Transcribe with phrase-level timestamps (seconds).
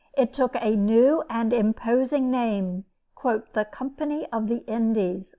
[0.17, 2.85] It took a new and imposing name:
[3.23, 5.29] "The Company of the Indies."